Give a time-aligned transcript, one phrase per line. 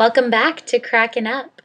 [0.00, 1.60] Welcome back to Cracking Up.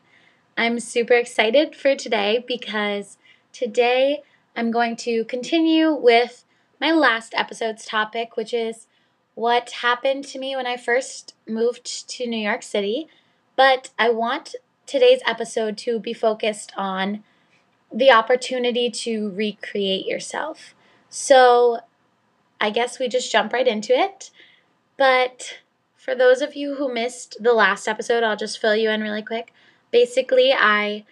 [0.57, 3.17] I'm super excited for today because
[3.53, 4.23] today
[4.57, 6.43] I'm going to continue with
[6.81, 8.87] my last episode's topic, which is
[9.35, 13.07] what happened to me when I first moved to New York City.
[13.55, 14.53] But I want
[14.85, 17.23] today's episode to be focused on
[17.89, 20.75] the opportunity to recreate yourself.
[21.07, 21.79] So
[22.59, 24.29] I guess we just jump right into it.
[24.97, 25.59] But
[26.05, 29.23] for those of you who missed the last episode, I'll just fill you in really
[29.23, 29.51] quick.
[29.89, 31.03] Basically, I,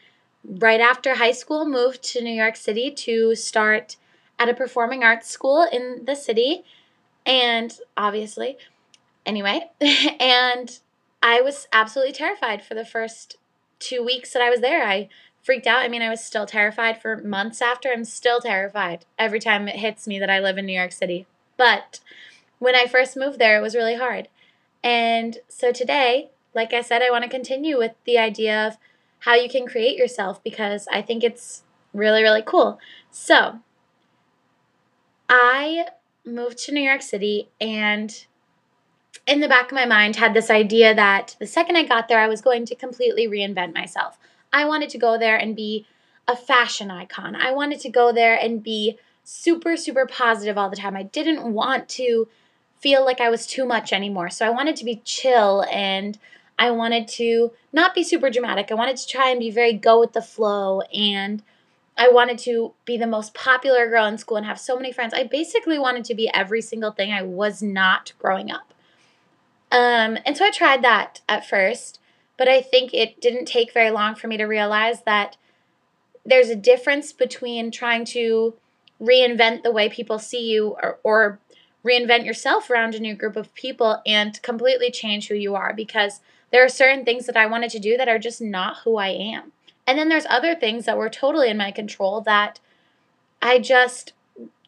[0.46, 3.98] right after high school, moved to New York City to start
[4.38, 6.64] at a performing arts school in the city.
[7.26, 8.58] And obviously,
[9.26, 9.72] anyway,
[10.20, 10.78] and
[11.24, 13.38] I was absolutely terrified for the first
[13.80, 14.88] two weeks that I was there.
[14.88, 15.10] I
[15.42, 15.82] freaked out.
[15.82, 17.90] I mean, I was still terrified for months after.
[17.90, 21.26] I'm still terrified every time it hits me that I live in New York City.
[21.58, 22.00] But
[22.60, 24.28] when I first moved there, it was really hard.
[24.84, 28.78] And so today, like I said, I want to continue with the idea of
[29.20, 31.64] how you can create yourself because I think it's
[31.94, 32.80] really, really cool.
[33.10, 33.60] So,
[35.30, 35.86] I
[36.26, 38.26] moved to New York City and
[39.26, 42.20] in the back of my mind had this idea that the second I got there,
[42.20, 44.18] I was going to completely reinvent myself.
[44.52, 45.86] I wanted to go there and be
[46.28, 47.36] a fashion icon.
[47.36, 50.96] I wanted to go there and be super, super positive all the time.
[50.96, 52.28] I didn't want to
[52.84, 54.30] feel like I was too much anymore.
[54.30, 56.20] So I wanted to be chill and
[56.60, 58.70] I wanted to not be super dramatic.
[58.70, 61.42] I wanted to try and be very go with the flow and
[61.98, 65.14] I wanted to be the most popular girl in school and have so many friends.
[65.14, 68.74] I basically wanted to be every single thing I was not growing up.
[69.72, 72.02] Um, and so I tried that at first,
[72.38, 75.38] but I think it didn't take very long for me to realize that
[76.26, 78.56] there's a difference between trying to
[79.02, 81.40] reinvent the way people see you or, or
[81.86, 86.22] reinvent yourself around a new group of people and completely change who you are because
[86.52, 89.10] there are certain things that I wanted to do that are just not who I
[89.10, 89.52] am.
[89.86, 92.60] And then there's other things that were totally in my control that
[93.42, 94.14] I just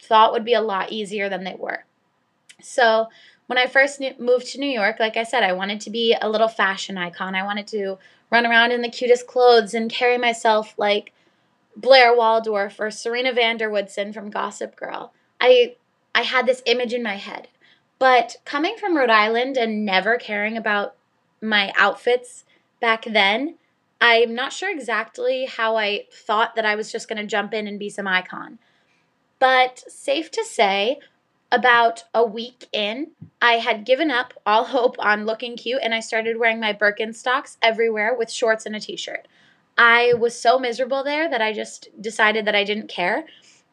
[0.02, 1.86] thought would be a lot easier than they were.
[2.62, 3.08] So,
[3.48, 6.28] when I first moved to New York, like I said, I wanted to be a
[6.28, 7.36] little fashion icon.
[7.36, 8.00] I wanted to
[8.32, 11.14] run around in the cutest clothes and carry myself like
[11.78, 15.14] Blair Waldorf or Serena van der Woodsen from Gossip Girl.
[15.40, 15.76] I
[16.16, 17.50] I had this image in my head.
[18.00, 20.96] But coming from Rhode Island and never caring about
[21.42, 22.46] my outfits
[22.80, 23.56] back then,
[24.02, 27.68] I'm not sure exactly how I thought that I was just going to jump in
[27.68, 28.60] and be some icon.
[29.40, 31.00] But safe to say,
[31.52, 33.12] about a week in,
[33.42, 37.58] I had given up all hope on looking cute and I started wearing my Birkenstocks
[37.62, 39.28] everywhere with shorts and a t shirt.
[39.78, 43.26] I was so miserable there that I just decided that I didn't care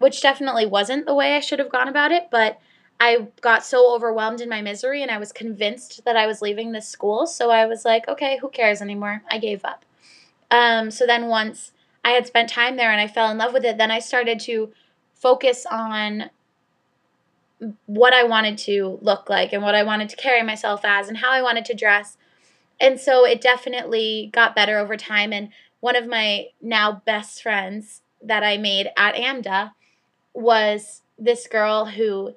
[0.03, 2.59] which definitely wasn't the way I should have gone about it, but
[2.99, 6.73] I got so overwhelmed in my misery and I was convinced that I was leaving
[6.73, 7.29] this school.
[7.29, 9.23] So I was like, okay, who cares anymore?
[9.31, 9.85] I gave up.
[10.51, 11.71] Um, so then once
[12.05, 14.41] I had spent time there and I fell in love with it, then I started
[14.41, 14.73] to
[15.15, 16.31] focus on
[17.87, 21.19] what I wanted to look like and what I wanted to carry myself as and
[21.19, 22.17] how I wanted to dress.
[22.81, 25.33] And so it definitely got better over time.
[25.33, 29.71] And one of my now best friends that I made at AMDA
[30.35, 32.35] was this girl who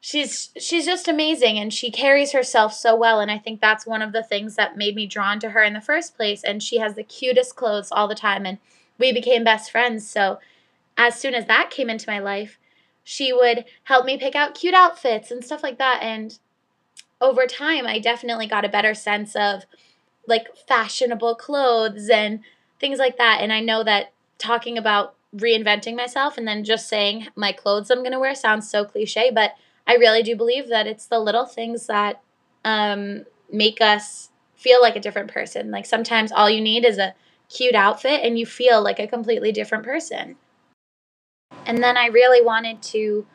[0.00, 3.20] she's she's just amazing and she carries herself so well.
[3.20, 5.72] And I think that's one of the things that made me drawn to her in
[5.72, 6.42] the first place.
[6.44, 8.44] And she has the cutest clothes all the time.
[8.46, 8.58] And
[8.98, 10.08] we became best friends.
[10.08, 10.38] So
[10.96, 12.58] as soon as that came into my life
[13.04, 16.00] she would help me pick out cute outfits and stuff like that.
[16.02, 16.38] And
[17.20, 19.64] over time I definitely got a better sense of
[20.26, 22.40] like fashionable clothes and
[22.80, 23.40] things like that.
[23.42, 27.98] And I know that talking about reinventing myself and then just saying my clothes I'm
[27.98, 29.54] going to wear sounds so cliche, but
[29.86, 32.22] I really do believe that it's the little things that
[32.64, 35.70] um, make us feel like a different person.
[35.70, 37.14] Like sometimes all you need is a
[37.48, 40.36] cute outfit and you feel like a completely different person.
[41.66, 43.26] And then I really wanted to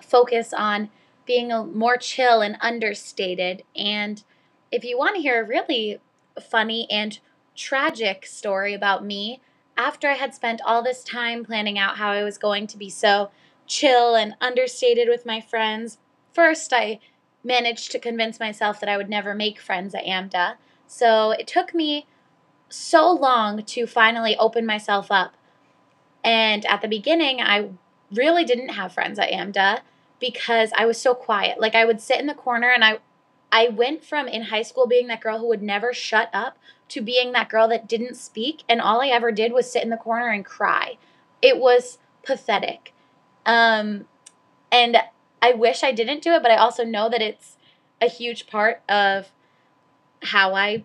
[0.00, 0.90] focus on
[1.24, 3.62] being a more chill and understated.
[3.74, 4.22] And
[4.70, 5.98] if you want to hear a really
[6.40, 7.18] funny and
[7.54, 9.40] tragic story about me,
[9.76, 12.90] after I had spent all this time planning out how I was going to be
[12.90, 13.30] so
[13.66, 15.98] chill and understated with my friends,
[16.32, 17.00] first I
[17.44, 20.54] managed to convince myself that I would never make friends at AMDA.
[20.86, 22.06] So it took me
[22.68, 25.34] so long to finally open myself up.
[26.24, 27.70] And at the beginning, I
[28.12, 29.80] really didn't have friends at AMDA
[30.18, 31.60] because I was so quiet.
[31.60, 32.98] Like I would sit in the corner and I
[33.52, 36.58] I went from in high school being that girl who would never shut up
[36.88, 39.90] to being that girl that didn't speak and all I ever did was sit in
[39.90, 40.98] the corner and cry.
[41.42, 42.92] It was pathetic.
[43.44, 44.06] Um,
[44.70, 44.98] and
[45.42, 47.56] I wish I didn't do it, but I also know that it's
[48.00, 49.32] a huge part of
[50.22, 50.84] how I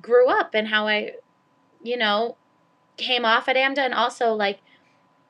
[0.00, 1.12] grew up and how I,
[1.82, 2.36] you know,
[2.96, 4.60] came off at AMDA and also like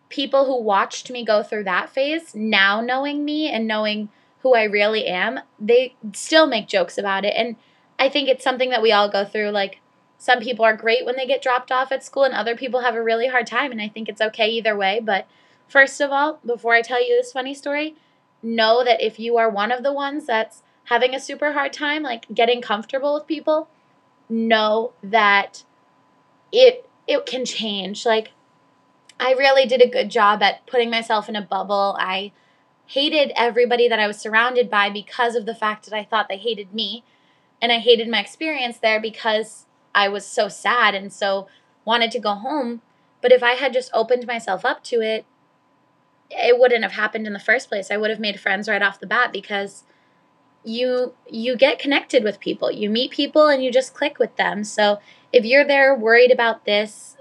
[0.08, 4.08] people who watched me go through that phase, now knowing me and knowing
[4.40, 7.34] who I really am, they still make jokes about it.
[7.36, 7.56] And
[7.98, 9.50] I think it's something that we all go through.
[9.50, 9.80] Like,
[10.20, 12.94] some people are great when they get dropped off at school, and other people have
[12.94, 13.72] a really hard time.
[13.72, 15.00] And I think it's okay either way.
[15.02, 15.26] But
[15.66, 17.96] first of all, before I tell you this funny story,
[18.42, 22.02] know that if you are one of the ones that's having a super hard time,
[22.02, 23.70] like getting comfortable with people,
[24.28, 25.64] know that
[26.52, 28.04] it it can change.
[28.04, 28.32] Like
[29.18, 31.96] I really did a good job at putting myself in a bubble.
[31.98, 32.32] I
[32.84, 36.36] hated everybody that I was surrounded by because of the fact that I thought they
[36.36, 37.04] hated me.
[37.62, 39.64] And I hated my experience there because
[39.94, 41.48] I was so sad and so
[41.84, 42.82] wanted to go home.
[43.20, 45.24] But if I had just opened myself up to it,
[46.30, 47.90] it wouldn't have happened in the first place.
[47.90, 49.84] I would have made friends right off the bat because
[50.64, 52.70] you you get connected with people.
[52.70, 54.62] You meet people and you just click with them.
[54.64, 54.98] So
[55.32, 57.16] if you're there worried about this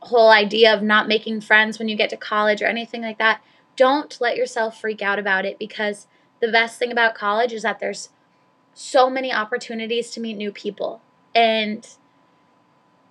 [0.00, 3.40] whole idea of not making friends when you get to college or anything like that,
[3.76, 6.06] don't let yourself freak out about it because
[6.40, 8.10] the best thing about college is that there's
[8.74, 11.00] so many opportunities to meet new people.
[11.34, 11.88] And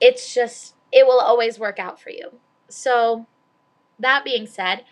[0.04, 2.40] it's just, it will always work out for you.
[2.68, 3.26] So,
[3.98, 4.84] that being said,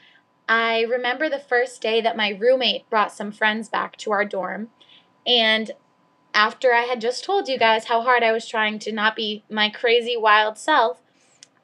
[0.48, 4.70] I remember the first day that my roommate brought some friends back to our dorm.
[5.28, 5.72] And
[6.34, 9.44] after I had just told you guys how hard I was trying to not be
[9.50, 11.02] my crazy wild self,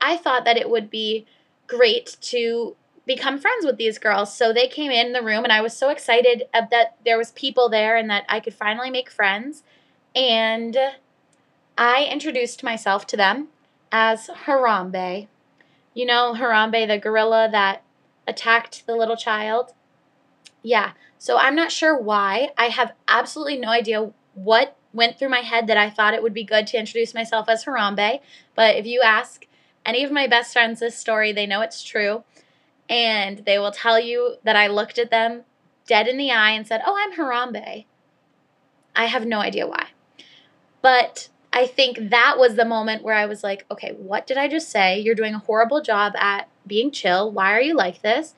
[0.02, 1.26] I thought that it would be
[1.68, 4.36] great to become friends with these girls.
[4.36, 7.32] So they came in the room and I was so excited uh, that there was
[7.32, 9.64] people there and that I could finally make friends.
[10.14, 10.78] And
[11.78, 13.50] I introduced myself to them
[13.92, 15.28] as Harambe.
[15.94, 17.84] You know Harambe the gorilla that
[18.28, 19.74] attacked the little child?
[20.64, 20.92] Yeah.
[21.20, 22.50] So I'm not sure why.
[22.58, 26.34] I have absolutely no idea what went through my head that I thought it would
[26.34, 28.22] be good to introduce myself as Harambe.
[28.56, 29.46] But if you ask
[29.86, 32.24] any of my best friends this story, they know it's true
[32.90, 35.44] and they will tell you that I looked at them
[35.86, 37.86] dead in the eye and said, Oh, I'm Harambe.
[38.96, 39.88] I have no idea why.
[40.82, 44.48] But I think that was the moment where I was like, okay, what did I
[44.48, 45.00] just say?
[45.00, 47.31] You're doing a horrible job at being chill.
[47.31, 48.36] Why are you like this?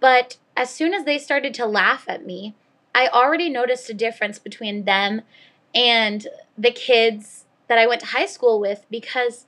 [0.00, 2.54] But as soon as they started to laugh at me,
[2.94, 5.20] I already noticed a difference between them
[5.74, 6.26] and
[6.56, 9.44] the kids that I went to high school with because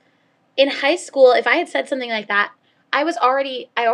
[0.55, 2.51] in high school, if I had said something like that,
[2.93, 3.87] I was already I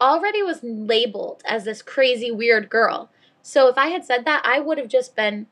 [0.00, 3.10] already was labeled as this crazy, weird girl.
[3.42, 5.46] So if I had said that, I would have just been,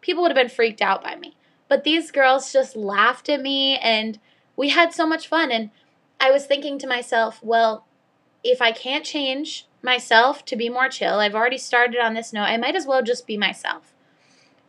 [0.00, 1.36] people would have been freaked out by me.
[1.68, 4.18] But these girls just laughed at me and
[4.56, 5.50] we had so much fun.
[5.52, 5.70] And
[6.18, 7.86] I was thinking to myself, well,
[8.42, 12.44] if I can't change myself to be more chill, I've already started on this note,
[12.44, 13.92] I might as well just be myself.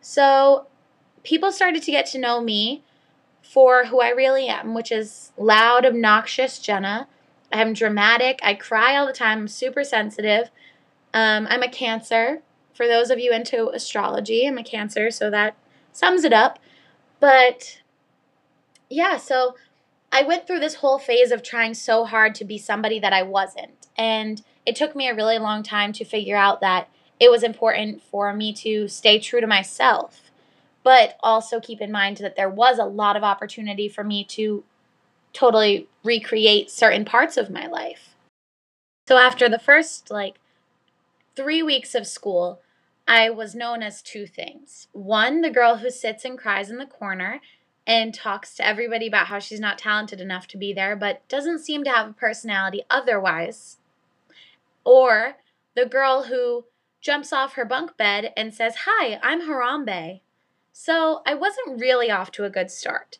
[0.01, 0.67] So
[1.23, 2.83] people started to get to know me
[3.41, 7.07] for who I really am, which is loud, obnoxious Jenna
[7.51, 8.39] I'm dramatic.
[8.43, 9.39] I cry all the time.
[9.39, 10.51] I'm super sensitive.
[11.13, 12.41] Um, I'm a Cancer.
[12.73, 15.55] For those of you into astrology, I'm a Cancer, so that
[15.91, 16.59] sums it up.
[17.19, 17.81] But
[18.89, 19.55] yeah, so
[20.11, 23.23] I went through this whole phase of trying so hard to be somebody that I
[23.23, 23.87] wasn't.
[23.97, 26.89] And it took me a really long time to figure out that
[27.19, 30.31] it was important for me to stay true to myself,
[30.83, 34.63] but also keep in mind that there was a lot of opportunity for me to
[35.33, 38.15] totally recreate certain parts of my life.
[39.07, 40.35] So after the first like
[41.35, 42.61] 3 weeks of school,
[43.09, 44.87] I was known as two things.
[44.91, 47.41] One, the girl who sits and cries in the corner
[47.87, 51.65] and talks to everybody about how she's not talented enough to be there, but doesn't
[51.65, 53.77] seem to have a personality otherwise.
[54.85, 55.37] Or
[55.75, 56.65] the girl who
[57.01, 60.21] jumps off her bunk bed and says, Hi, I'm Harambe.
[60.71, 63.17] So I wasn't really off to a good start,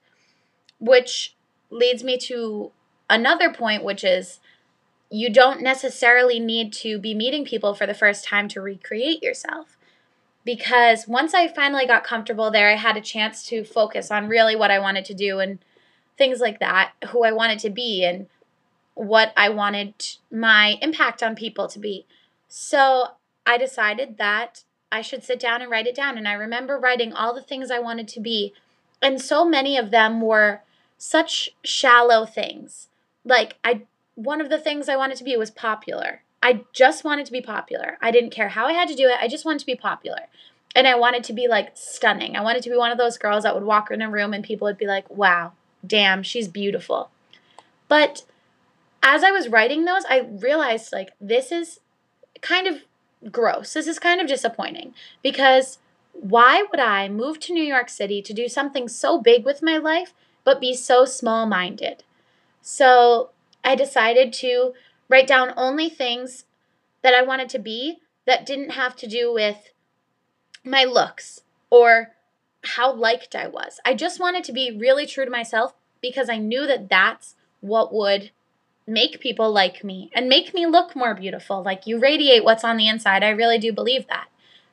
[0.80, 1.36] which
[1.72, 2.72] leads me to
[3.10, 4.40] another point, which is
[5.10, 9.79] you don't necessarily need to be meeting people for the first time to recreate yourself.
[10.46, 14.56] Because once I finally got comfortable there, I had a chance to focus on really
[14.56, 15.60] what I wanted to do and
[16.18, 18.28] things like that, who I wanted to be, and
[18.96, 19.94] what I wanted
[20.32, 22.06] my impact on people to be.
[22.48, 23.10] So
[23.46, 26.18] I decided that I should sit down and write it down.
[26.18, 28.54] And I remember writing all the things I wanted to be.
[29.02, 30.62] And so many of them were
[30.98, 32.90] such shallow things.
[33.24, 33.84] Like I
[34.16, 36.24] one of the things I wanted to be was popular.
[36.42, 37.98] I just wanted to be popular.
[38.02, 39.18] I didn't care how I had to do it.
[39.22, 40.28] I just wanted to be popular.
[40.76, 42.36] And I wanted to be like stunning.
[42.36, 44.44] I wanted to be one of those girls that would walk in a room and
[44.44, 45.54] people would be like, "Wow,
[45.86, 47.10] damn, she's beautiful."
[47.88, 48.24] But
[49.02, 51.80] as I was writing those, I realized like this is
[52.42, 52.84] kind of
[53.32, 53.74] gross.
[53.74, 54.94] This is kind of disappointing
[55.24, 55.80] because
[56.14, 59.78] why would I move to New York City to do something so big with my
[59.78, 62.04] life, but be so small minded?
[62.62, 63.30] So
[63.64, 64.74] I decided to
[65.10, 66.46] write down only things
[67.02, 69.72] that I wanted to be that didn't have to do with
[70.64, 72.12] my looks or
[72.64, 73.80] how liked I was.
[73.86, 77.94] I just wanted to be really true to myself because I knew that that's what
[77.94, 78.32] would
[78.86, 81.62] make people like me and make me look more beautiful.
[81.62, 83.24] Like you radiate what's on the inside.
[83.24, 84.28] I really do believe that.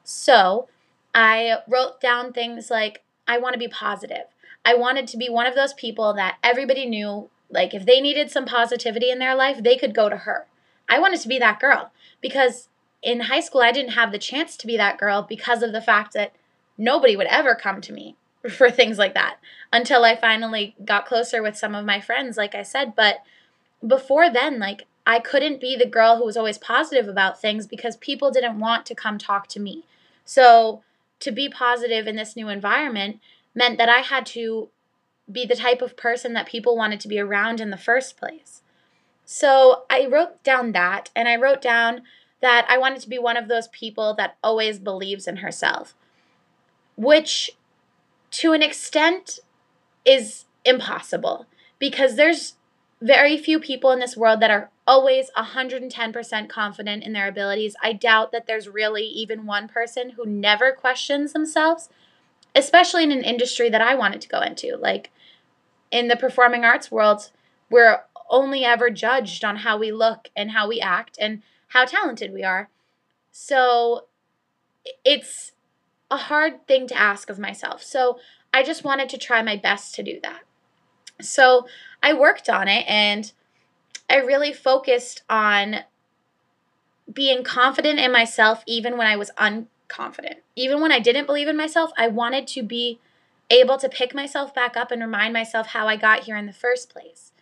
[0.04, 0.68] So
[1.14, 4.24] I wrote down things like I want to be positive.
[4.64, 8.30] I wanted to be one of those people that everybody knew, like if they needed
[8.30, 10.46] some positivity in their life, they could go to her.
[10.88, 12.68] I wanted to be that girl because
[13.02, 15.80] in high school, I didn't have the chance to be that girl because of the
[15.80, 16.32] fact that
[16.78, 18.16] nobody would ever come to me
[18.50, 19.38] for things like that
[19.72, 22.94] until I finally got closer with some of my friends, like I said.
[22.96, 23.22] But
[23.86, 27.96] before then, like, I couldn't be the girl who was always positive about things because
[27.96, 29.84] people didn't want to come talk to me.
[30.24, 30.82] So,
[31.20, 33.20] to be positive in this new environment
[33.54, 34.68] meant that I had to
[35.30, 38.62] be the type of person that people wanted to be around in the first place.
[39.24, 42.02] So, I wrote down that and I wrote down
[42.40, 45.94] that I wanted to be one of those people that always believes in herself,
[46.96, 47.50] which
[48.32, 49.40] to an extent
[50.04, 51.46] is impossible
[51.78, 52.54] because there's
[53.00, 57.76] very few people in this world that are always 110% confident in their abilities.
[57.82, 61.88] I doubt that there's really even one person who never questions themselves,
[62.56, 64.76] especially in an industry that I wanted to go into.
[64.76, 65.10] Like
[65.90, 67.30] in the performing arts world,
[67.70, 72.32] we're only ever judged on how we look and how we act and how talented
[72.32, 72.70] we are.
[73.30, 74.06] So
[75.04, 75.52] it's
[76.10, 77.82] a hard thing to ask of myself.
[77.82, 78.18] So
[78.54, 80.40] I just wanted to try my best to do that.
[81.20, 81.66] So
[82.02, 83.30] I worked on it and
[84.08, 85.80] I really focused on
[87.12, 89.30] being confident in myself even when I was
[89.88, 90.36] unconfident.
[90.54, 92.98] Even when I didn't believe in myself, I wanted to be
[93.50, 96.52] able to pick myself back up and remind myself how I got here in the
[96.52, 97.32] first place.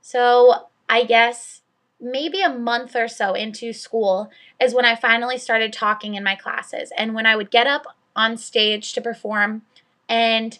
[0.00, 1.62] So I guess
[2.00, 4.30] maybe a month or so into school
[4.60, 6.92] is when I finally started talking in my classes.
[6.96, 9.62] And when I would get up on stage to perform,
[10.08, 10.58] and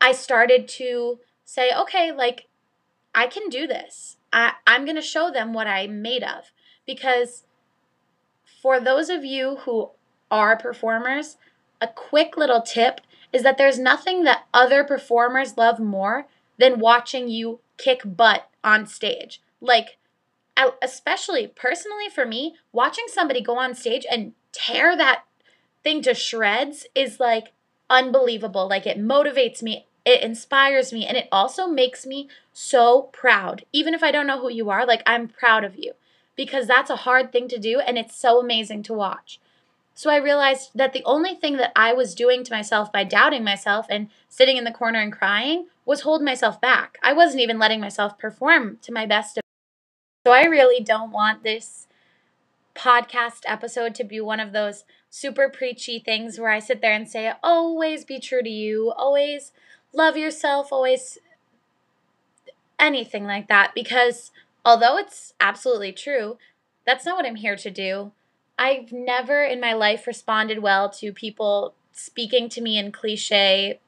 [0.00, 2.46] I started to say, okay, like,
[3.14, 4.16] I can do this.
[4.32, 6.52] I, I'm going to show them what I'm made of.
[6.86, 7.44] Because
[8.62, 9.90] for those of you who
[10.30, 11.36] are performers,
[11.80, 13.00] a quick little tip
[13.32, 16.26] is that there's nothing that other performers love more
[16.58, 19.40] than watching you kick butt on stage.
[19.60, 19.98] Like,
[20.82, 25.24] especially personally for me, watching somebody go on stage and tear that
[25.82, 27.52] thing to shreds is like
[27.90, 28.68] unbelievable.
[28.68, 33.64] Like it motivates me, it inspires me, and it also makes me so proud.
[33.72, 35.92] Even if I don't know who you are, like I'm proud of you
[36.36, 39.40] because that's a hard thing to do and it's so amazing to watch.
[39.96, 43.42] So I realized that the only thing that I was doing to myself by doubting
[43.42, 46.98] myself and sitting in the corner and crying was hold myself back.
[47.02, 49.38] I wasn't even letting myself perform to my best
[50.26, 51.86] so I really don't want this
[52.74, 57.08] podcast episode to be one of those super preachy things where I sit there and
[57.08, 59.52] say, always be true to you, always
[59.94, 61.18] love yourself, always
[62.78, 63.72] anything like that.
[63.74, 64.32] Because
[64.64, 66.36] although it's absolutely true,
[66.84, 68.10] that's not what I'm here to do.
[68.58, 73.80] I've never in my life responded well to people speaking to me in cliche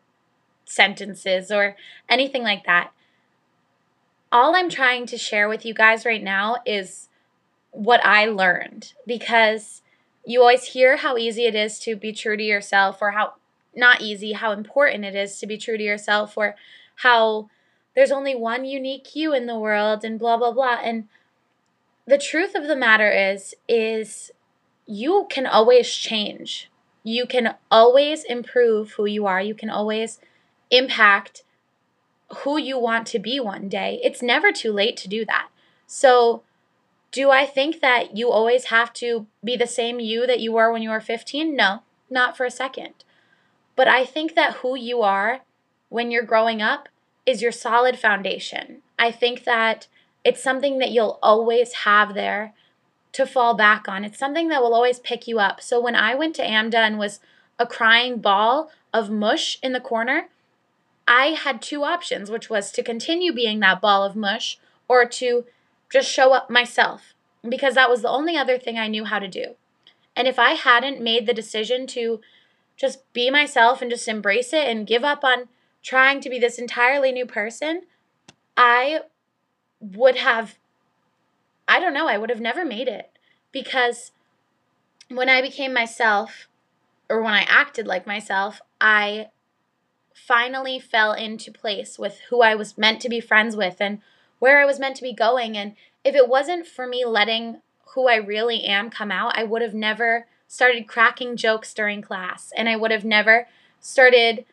[0.65, 1.77] sentences or
[2.09, 2.93] anything like that.
[4.31, 7.09] All I'm trying to share with you guys right now is
[7.71, 9.83] what I learned because
[10.27, 13.35] you always hear how easy it is to be true to yourself or how
[13.75, 16.57] not easy, how important it is to be true to yourself or
[16.97, 17.49] how
[17.95, 20.79] there's only one unique you in the world and blah blah blah.
[20.83, 21.09] And
[22.07, 24.31] the truth of the matter is is
[24.89, 26.71] you can always change.
[27.05, 29.41] You can always improve who you are.
[29.41, 30.19] You can always
[30.71, 31.45] impact
[32.39, 34.01] who you want to be one day.
[34.03, 35.49] It's never too late to do that.
[35.87, 36.43] So,
[37.11, 40.73] do I think that you always have to be the same you that you were
[40.73, 41.55] when you were 15?
[41.55, 42.93] No, not for a second.
[43.77, 45.41] But I think that who you are
[45.89, 46.89] when you're growing up
[47.25, 48.83] is your solid foundation.
[48.99, 49.87] I think that
[50.25, 52.53] it's something that you'll always have there
[53.13, 54.05] to fall back on.
[54.05, 55.61] It's something that will always pick you up.
[55.61, 57.21] So when I went to AMDA and was
[57.59, 60.29] a crying ball of mush in the corner,
[61.07, 65.47] I had two options, which was to continue being that ball of mush or to
[65.91, 67.15] just show up myself
[67.49, 69.55] because that was the only other thing I knew how to do.
[70.15, 72.21] And if I hadn't made the decision to
[72.77, 75.49] just be myself and just embrace it and give up on
[75.83, 77.83] trying to be this entirely new person,
[78.57, 79.01] I
[79.81, 80.58] would have,
[81.69, 83.11] I don't know, I would have never made it
[83.53, 84.13] because
[85.09, 86.49] when I became myself,
[87.11, 89.29] or when I acted like myself, I
[90.15, 94.01] finally fell into place with who I was meant to be friends with and
[94.39, 95.57] where I was meant to be going.
[95.57, 97.61] And if it wasn't for me letting
[97.95, 102.53] who I really am come out, I would have never started cracking jokes during class.
[102.57, 103.49] And I would have never
[103.81, 104.45] started,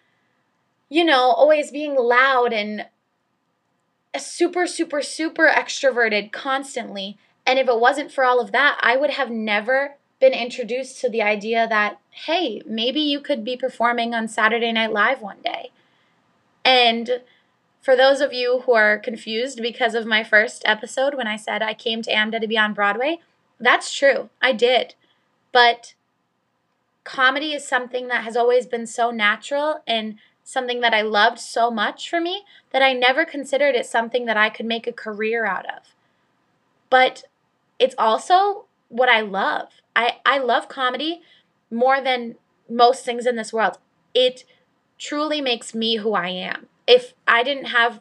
[0.90, 2.86] you know, always being loud and
[4.20, 7.18] super, super, super extroverted constantly.
[7.46, 11.10] And if it wasn't for all of that, I would have never been introduced to
[11.10, 15.72] the idea that, hey, maybe you could be performing on Saturday Night Live one day.
[16.64, 17.22] And
[17.82, 21.62] for those of you who are confused because of my first episode when I said
[21.62, 23.20] I came to AMDA to be on Broadway,
[23.60, 24.30] that's true.
[24.42, 24.96] I did.
[25.52, 25.94] But
[27.04, 31.70] comedy is something that has always been so natural and something that I loved so
[31.70, 35.46] much for me that I never considered it something that I could make a career
[35.46, 35.94] out of.
[36.90, 37.26] But
[37.80, 39.68] it's also what I love.
[39.94, 41.22] I, I love comedy
[41.70, 42.36] more than
[42.70, 43.80] most things in this world.
[44.14, 44.46] It
[44.98, 48.00] truly makes me who I am if I didn't have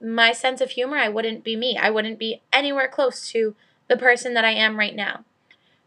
[0.00, 1.78] my sense of humor, I wouldn't be me.
[1.80, 3.54] I wouldn't be anywhere close to
[3.88, 5.24] the person that I am right now.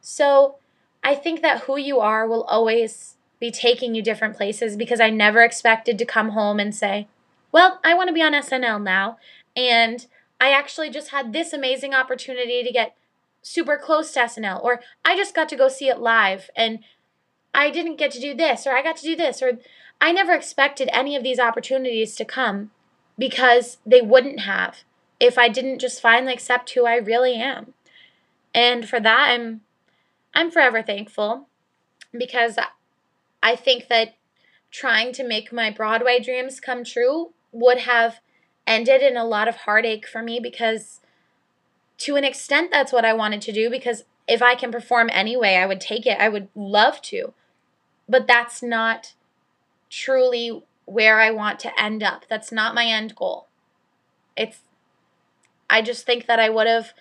[0.01, 0.55] So
[1.03, 5.09] I think that who you are will always be taking you different places because I
[5.09, 7.07] never expected to come home and say,
[7.51, 9.17] well, I want to be on SNL now.
[9.55, 10.05] And
[10.39, 12.95] I actually just had this amazing opportunity to get
[13.41, 16.79] super close to SNL, or I just got to go see it live and
[17.53, 19.57] I didn't get to do this, or I got to do this, or
[19.99, 22.71] I never expected any of these opportunities to come
[23.17, 24.83] because they wouldn't have
[25.19, 27.73] if I didn't just finally accept who I really am.
[28.53, 29.61] And for that I'm
[30.33, 31.47] I'm forever thankful
[32.15, 32.59] because
[33.41, 34.15] I think that
[34.71, 38.19] trying to make my Broadway dreams come true would have
[38.65, 40.99] ended in a lot of heartache for me because
[41.99, 45.55] to an extent that's what I wanted to do because if I can perform anyway,
[45.55, 46.19] I would take it.
[46.19, 47.33] I would love to.
[48.09, 49.13] But that's not
[49.89, 52.25] truly where I want to end up.
[52.29, 53.47] That's not my end goal.
[54.35, 54.59] It's
[55.69, 56.93] I just think that I would have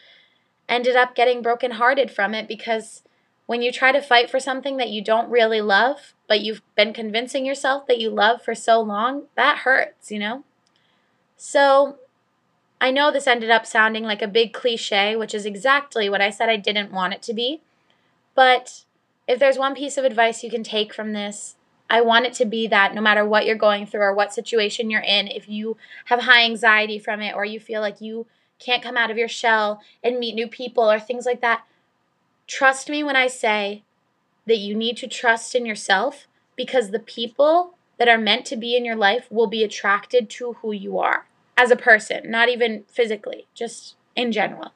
[0.69, 3.03] ended up getting brokenhearted from it because
[3.47, 6.93] when you try to fight for something that you don't really love, but you've been
[6.93, 10.45] convincing yourself that you love for so long, that hurts, you know?
[11.37, 11.99] So,
[12.81, 16.31] I know this ended up sounding like a big cliche, which is exactly what I
[16.31, 17.63] said I didn't want it to be.
[18.35, 18.85] But
[19.27, 21.57] if there's one piece of advice you can take from this,
[21.89, 24.91] I want it to be that no matter what you're going through or what situation
[24.91, 28.27] you're in, if you have high anxiety from it or you feel like you
[28.59, 31.65] can't come out of your shell and meet new people or things like that,
[32.47, 33.83] trust me when I say
[34.47, 38.77] that you need to trust in yourself because the people that are meant to be
[38.77, 42.85] in your life will be attracted to who you are as a person, not even
[42.89, 44.73] physically, just in general.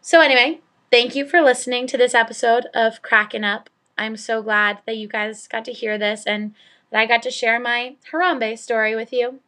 [0.00, 3.70] So, anyway, thank you for listening to this episode of Cracking Up.
[3.96, 6.54] I'm so glad that you guys got to hear this and
[6.90, 9.40] that I got to share my Harambe story with you.